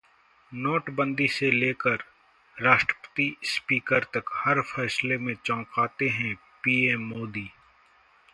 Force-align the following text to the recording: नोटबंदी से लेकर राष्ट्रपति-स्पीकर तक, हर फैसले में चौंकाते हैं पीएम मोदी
नोटबंदी 0.51 1.27
से 1.27 1.51
लेकर 1.51 2.03
राष्ट्रपति-स्पीकर 2.57 4.03
तक, 4.03 4.31
हर 4.35 4.61
फैसले 4.61 5.17
में 5.17 5.33
चौंकाते 5.45 6.09
हैं 6.09 6.35
पीएम 6.63 7.01
मोदी 7.07 7.49